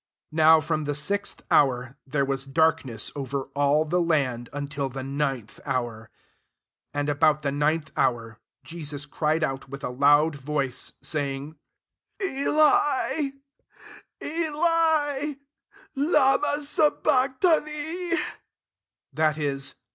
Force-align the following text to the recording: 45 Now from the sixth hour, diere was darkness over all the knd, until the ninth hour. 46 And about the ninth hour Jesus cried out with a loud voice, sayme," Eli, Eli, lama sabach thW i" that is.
45 0.31 0.35
Now 0.35 0.59
from 0.59 0.83
the 0.85 0.95
sixth 0.95 1.43
hour, 1.51 1.95
diere 2.09 2.25
was 2.25 2.47
darkness 2.47 3.11
over 3.15 3.43
all 3.55 3.85
the 3.85 4.01
knd, 4.01 4.47
until 4.51 4.89
the 4.89 5.03
ninth 5.03 5.59
hour. 5.63 6.09
46 6.93 6.95
And 6.95 7.09
about 7.09 7.41
the 7.43 7.51
ninth 7.51 7.91
hour 7.95 8.39
Jesus 8.63 9.05
cried 9.05 9.43
out 9.43 9.69
with 9.69 9.83
a 9.83 9.89
loud 9.89 10.35
voice, 10.35 10.93
sayme," 11.03 11.55
Eli, 12.19 13.29
Eli, 14.19 15.33
lama 15.95 16.55
sabach 16.57 17.39
thW 17.39 17.67
i" 17.67 18.19
that 19.13 19.37
is. 19.37 19.75